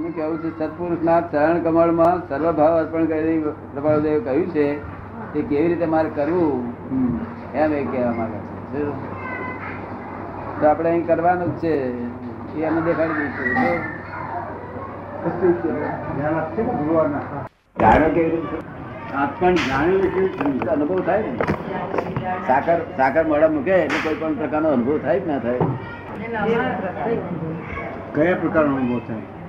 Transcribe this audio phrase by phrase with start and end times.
[0.00, 3.40] એમનું કેવું છે સત્પુરુષના ચરણ કમળમાં સર્વભાવ અર્પણ કરી
[3.72, 4.66] પ્રભાવદેવ કહ્યું છે
[5.32, 6.62] તે કેવી રીતે મારે કરવું?
[7.54, 8.38] એમ એ કહેવા માંગે
[8.72, 8.84] છે.
[10.60, 11.74] તો આપણે અહીં કરવાનું જ છે.
[12.54, 13.48] એ અમે દેખાડી દઈશું.
[17.80, 18.30] જાણો કેવી
[20.44, 21.32] રીતે અનુભવ થાય ને?
[22.46, 25.58] સાકર સાકર મોડા મૂકે એટલે કોઈ પણ પ્રકારનો અનુભવ થાય કે ના થાય?
[28.14, 29.39] કયા પ્રકારનો અનુભવ થાય?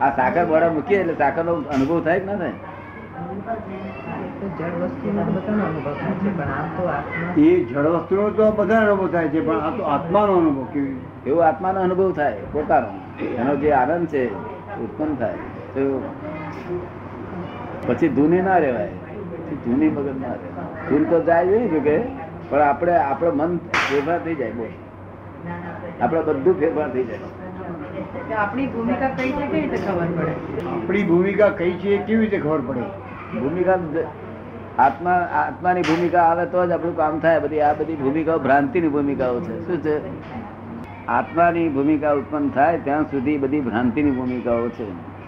[0.00, 2.52] આ સાકર બોડા મૂકીએ એટલે સાકર નો અનુભવ થાય કે ના થાય?
[7.36, 11.40] એ જળ વસ્તુનો તો બધા અનુભવ થાય છે, પણ આ તો આત્માનો અનુભવ કેવી એવો
[11.40, 12.90] આત્માનો અનુભવ થાય, પોતાનો.
[13.40, 14.22] એનો જે આનંદ છે
[14.84, 15.38] ઉત્પન્ન થાય.
[15.74, 15.82] તો
[17.86, 18.94] પછી ધૂની ના રહેવાય.
[19.64, 20.88] ધૂની વગર ના રહેવાય.
[20.88, 21.96] ધૂન તો જાય નહીં કે
[22.50, 23.58] પણ આપણે આપણે મન
[23.88, 24.72] ફેરફાર થઈ જાય બોલ
[26.00, 27.47] આપણે બધું ફેરફાર થઈ જાય.
[28.36, 29.08] આપણી ભૂમિકા
[31.48, 32.80] કઈ છે કેવી રીતે ખબર પડે?
[33.38, 33.78] ભૂમિકા
[34.78, 37.40] આત્મા, આત્માની ભૂમિકા આવે તો જ આપણું કામ થાય.
[37.40, 39.66] બધી, આ બધી ભૂમિકાઓ, ભ્રાંતિની ભૂમિકાઓ છે.
[39.66, 40.00] શું છે?
[41.06, 45.18] આત્માની ભૂમિકા ઉત્પન્ન થાય ત્યાં સુધી બધી ભ્રાંતિની ભૂમિકાઓ છે.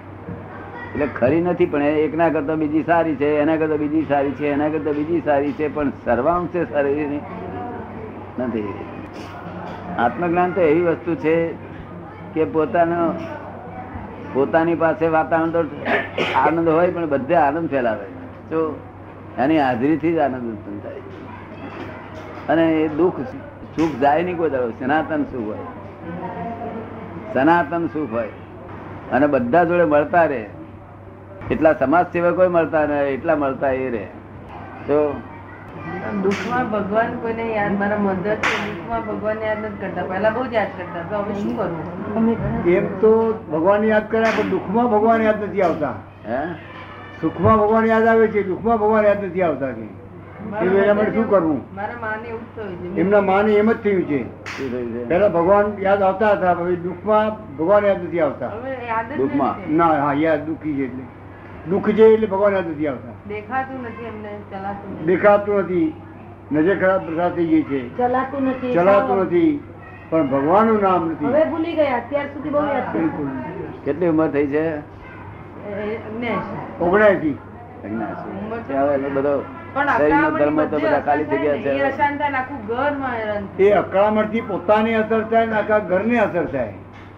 [0.94, 4.68] એટલે ખરી નથી, પણ એકના કરતા બીજી સારી છે, એના કરતા બીજી સારી છે, એના
[4.68, 7.20] કરતા બીજી સારી છે, પણ સર્વાંશે સારી
[8.38, 8.74] નથી.
[9.98, 11.69] આત્મજ્ઞાન તો એવી વસ્તુ છે
[12.34, 13.14] કે પોતાનો
[14.32, 15.58] પોતાની પાસે વાતાવરણ તો
[16.34, 18.06] આનંદ હોય, પણ બધે આનંદ ફેલાવે.
[18.50, 18.80] જો
[19.38, 20.92] એની હાજરીથી જ આનંદ ઉત્પન્ન થાય.
[22.48, 23.20] અને એ દુઃખ,
[23.76, 24.70] સુખ જાય નહીં કોઈ દાડો.
[24.70, 25.58] સનાતન સુખ હોય.
[27.32, 28.28] સનાતન સુખ હોય.
[29.12, 30.46] અને બધા જોડે મળતા રહે.
[31.50, 34.06] એટલા સમાજ સેવકો મળતા રહે, એટલા મળતા એ રહે.
[34.86, 35.20] તો
[36.22, 40.02] દુઃખમાં ભગવાન કોઈને યાદ મારા મધર છે દુઃખમાં ભગવાન યાદ નથી કરતા.
[40.02, 41.02] પહેલા બહુ જ યાદ કરતા.
[41.10, 45.94] તો હવે શું કરવું એમ તો ભગવાન યાદ કર્યા પણ દુઃખમાં ભગવાન યાદ નથી આવતા.
[46.26, 46.40] હે?
[47.20, 49.82] સુખમાં ભગવાન યાદ આવે છે દુઃખમાં ભગવાન યાદ નથી આવતા કે.
[50.62, 51.60] એ માટે શું કરવું?
[51.74, 54.20] મારા માને એવું થયું એમના માને એમ જ થયું છે.
[55.08, 58.48] પહેલા ભગવાન યાદ આવતા હતા હવે દુઃખમાં ભગવાન યાદ નથી આવતા.
[58.48, 59.76] હવે યાદ દુઃખમાં.
[59.76, 61.02] ના હા યાદ દુઃખી છે એટલે.
[61.68, 63.12] દુઃખ છે એટલે ભગવાન યાદ નથી આવતા.
[63.28, 65.92] દેખાતું નથી એમને ચલાતું દેખાતું નથી.
[66.52, 67.98] નજર ખરાબ પ્રસાદ થઈ ગઈ છે.
[67.98, 68.74] ચલાતું નથી.
[68.74, 69.60] ચલાતું નથી.
[70.10, 71.96] પણ ભગવાનનું નામ હવે ભૂલી ગયા.
[71.96, 73.28] અત્યાર સુધી બહુ યાદ બિલકુલ.
[73.84, 74.90] કેટલી ઉંમર થઈ છે?
[75.60, 75.98] એ-
[76.80, 77.38] ઓગણસી
[77.88, 79.42] અસર
[79.98, 80.16] થાય ને,
[84.22, 86.74] ને પોતાની અસર થાય ને આખા ઘરને અસર થાય.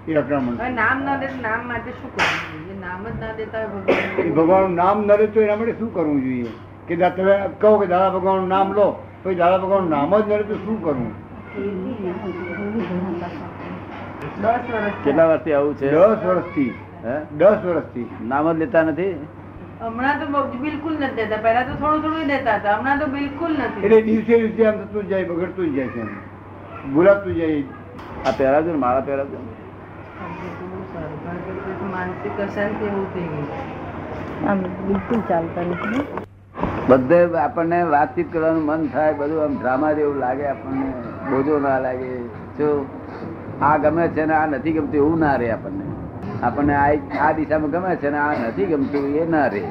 [0.09, 2.79] એ અકળામણ નામ ના દે નામ માટે શું કરવું જોઈએ?
[2.81, 4.33] નામ જ ના દેતા હોય ભગવાન.
[4.39, 6.51] ભગવાનનું નામ ન તો એના માટે શું કરવું જોઈએ?
[6.89, 8.87] કે તમે કહો કે દાદા ભગવાનનું નામ લો
[9.23, 11.13] તો દાદા ભગવાનનું નામ જ ન રહે તો શું કરવું?
[14.43, 15.91] દસ વર્ષ કેટલા વર્ષથી આવું છે?
[15.91, 16.75] દસ વર્ષથી.
[17.05, 17.15] હે?
[17.37, 18.09] દસ વર્ષથી.
[18.23, 19.15] નામ જ લેતા નથી?
[19.81, 21.41] હમણાં તો બિલકુલ નથી દેતા.
[21.47, 22.77] પહેલા તો થોડું થોડું દેતા હતા.
[22.77, 26.13] હમણાં તો બિલકુલ નથી એટલે દિવસે દિવસે આમ થતું જાય બગડતું જ જાય છે એમ.
[26.95, 27.63] ભૂલાતું જાય.
[28.27, 29.62] આ પહેરાજો મારા માળા પહેરાજો
[32.89, 33.07] એવું
[36.89, 40.89] બધે આપણને વાતચીત કરવાનું મન થાય, બધું આમ ડ્રામા જેવું લાગે, આપણને
[41.31, 42.11] બોજો ના લાગે
[42.59, 42.69] જો
[43.61, 45.85] આ ગમે છે ને આ નથી ગમતું, એવું ના રહે આપણને
[46.43, 46.89] આપણને આ
[47.21, 49.65] આ દિશામાં ગમે છે ને આ નથી ગમતું, એ ના રહે?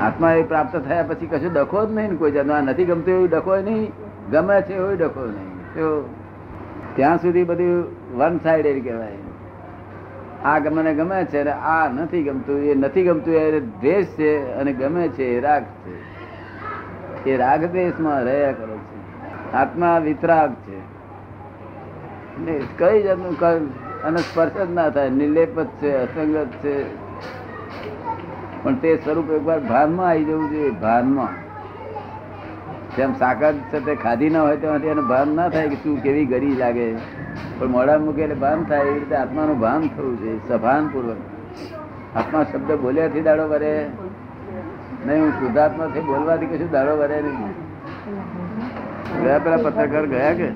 [0.00, 3.14] આત્મા એ પ્રાપ્ત થયા પછી કશું ડખો જ નહીં ને કોઈ જાતનું આ નથી ગમતું
[3.14, 3.92] એવું ડખો નહીં,
[4.30, 5.50] ગમે છે એવું ડખો નહીં?
[6.94, 7.84] ત્યાં સુધી બધું
[8.18, 9.12] વન સાઈડેડ કહેવાય.
[10.44, 14.54] આ ગમે ને ગમે છે અને આ નથી ગમતું, એ નથી ગમતું, એ દ્વેષ છે
[14.54, 17.30] અને ગમે છે એ રાગ છે.
[17.30, 19.52] એ રાગ દ્વેષમાં રહ્યા કરે છે.
[19.52, 20.78] આત્મા વિતરાગ છે.
[22.78, 23.38] કઈ જાતનું
[24.02, 26.96] અને સ્પર્શ જ ના થાય નિર્લેપ જ છે, અસંગત છે.
[28.62, 31.49] પણ તે સ્વરૂપ એકવાર ભાનમાં આવી જવું જોઈએ, ભાનમાં.
[33.00, 36.28] જેમ સાકર છે તે ખાધી ના હોય તેમાંથી એનું ભાન ના થાય કે શું કેવી
[36.32, 36.86] ગરી લાગે.
[37.58, 41.20] પણ મોડા મૂકે એટલે ભાન થાય એવી રીતે આત્માનું ભાન થવું છે સભાન પૂર્વક
[42.20, 43.72] આત્મા શબ્દ બોલ્યાથી દાડો વરે.
[45.06, 47.52] નહીં હું શુદ્ધાત્માથી બોલવાથી કશું દાડો વરે નહીં.
[49.22, 50.48] ગયા પેલા પત્રકાર ગયા કે?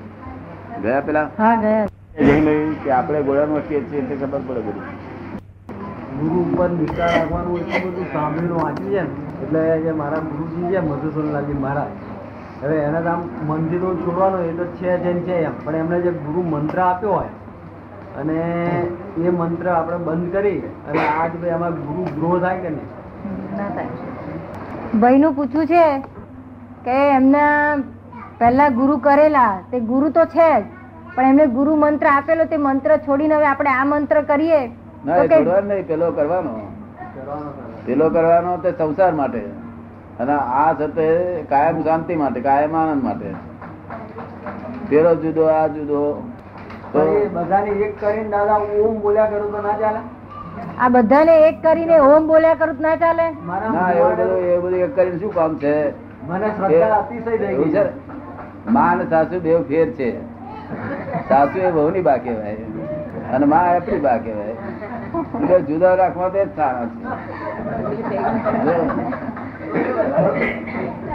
[0.83, 1.27] ગયા પેલા?
[1.41, 1.85] હા ગયા.
[2.19, 2.53] જઈને
[2.83, 4.85] કે આપણે ગોળામાં છીએ છીએ એટલે ખબર પડે બધું.
[6.19, 11.57] ગુરુ ઉપર નિષ્ઠા રાખવાનું એટલું બધું સાંભળીને વાંચ્યું છે એટલે જે મારા ગુરુજી છે મધુસૂદનલાલજી
[11.63, 11.91] મહારાજ
[12.65, 15.53] હવે એને તો આમ મંદિરો છોડવાનો એ તો છે જેમ છે એમ.
[15.63, 17.31] પણ એમણે જે ગુરુ મંત્ર આપ્યો હોય
[18.19, 18.37] અને
[19.19, 22.89] એ મંત્ર આપણે બંધ કરી અને આજ ભાઈ આમાં ગુરુ ગ્રો થાય કે નહીં?
[25.01, 25.83] ભાઈનું પૂછવું છે
[26.85, 27.51] કે એમના
[28.39, 30.63] પહેલા ગુરુ કરેલા તે ગુરુ તો છે જ
[31.15, 34.61] પણ એમને ગુરુ મંત્ર આપેલો તે મંત્ર છોડીને હવે આપણે આ મંત્ર કરીએ?
[35.03, 36.53] ના તો એ છોડવાનો નહીં પેલો કરવાનો.
[37.13, 37.49] કરવાનો
[37.85, 39.41] પેલો કરવાનો તે સંસાર માટે.
[40.19, 41.07] અને આ છે
[41.49, 43.29] કાયમ શાંતિ માટે કાયમ આનંદ માટે
[44.89, 46.01] પેલો જુદો આ જુદો.
[46.91, 50.01] તો પણ એ બધાને એક કરીને દાદા ઓમ બોલ્યા કરું તો ના ચાલે?
[50.79, 53.25] આ બધાને એક કરીને ઓમ બોલ્યા કરું તો ના ચાલે?
[53.69, 55.73] ના એવું બધું એવું બધું એક કરીને શું કામ છે?
[56.29, 57.83] મને શ્રદ્ધા અતિશય થઈ ગઈ છે
[58.67, 60.09] છે અને સાસુ બે ફેર છે.
[61.29, 62.65] સાસુ એ બહુ ની બા કહેવાય.
[63.31, 64.55] અને માં આપણી બા કહેવાય.
[65.67, 66.87] જુદા રાખવા બે જ સારા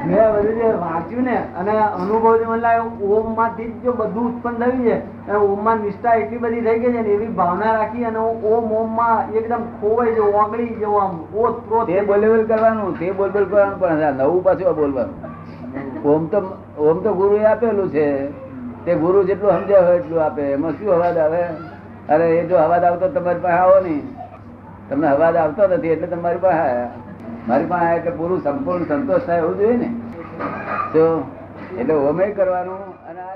[0.07, 4.83] મેં બધું જે વાંચ્યું ને અને અનુભવ જે મને લાગ્યો ઓમમાંથી જો બધું ઉત્પન્ન થયું
[4.85, 4.97] છે
[5.29, 9.35] અને ઓમમાં નિષ્ઠા એટલી બધી થઈ ગઈ છે ને એવી ભાવના રાખી અને ઓમ ઓમમાં
[9.35, 13.45] એકદમ ખોવાઈ જવું ઓગળી જવું આમ ઓત પ્રોત તે બોલ બોલ કરવાનું તે બોલ બોલ
[13.45, 15.15] કરવાનું પણ નવું પાછું બોલવાનું.
[16.05, 16.39] ઓમ તો
[16.79, 18.07] ઓમ તો ગુરુએ આપેલું છે.
[18.85, 20.43] તે ગુરુ જેટલું સમજ્યા હોય એટલું આપે.
[20.53, 21.43] એમાં શું અવાજ આવે?
[22.09, 24.03] અરે એ જો અવાજ આવતો તમારી પાસે આવો નહીં.
[24.89, 26.91] તમને અવાજ આવતો નથી એટલે તમારી પાસે આયા.
[27.47, 29.91] મારી પાસે આયા કે પૂરું સંપૂર્ણ સંતોષ થાય એવું જોઈએ ને?
[30.93, 31.05] તો,
[31.79, 33.35] એટલે ઓમે કરવાનું અને આ